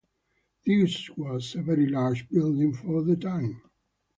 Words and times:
This 0.65 1.11
was 1.11 1.53
a 1.53 1.61
very 1.61 1.85
large 1.85 2.27
building 2.27 2.73
for 2.73 3.03
the 3.03 3.15
time. 3.15 3.61